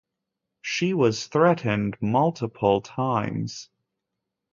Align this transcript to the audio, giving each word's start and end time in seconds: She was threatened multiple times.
She 0.63 0.95
was 0.95 1.27
threatened 1.27 1.95
multiple 2.01 2.81
times. 2.81 3.69